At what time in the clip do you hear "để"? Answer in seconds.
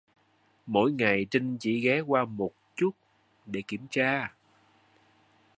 3.45-3.61